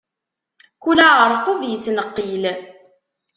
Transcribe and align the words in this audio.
Kul 0.83 0.99
aɛerqub 1.09 1.59
yettneqqil. 1.69 2.43